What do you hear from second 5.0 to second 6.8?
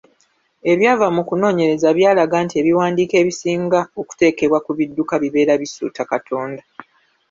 bibeera bisuuta Katonda.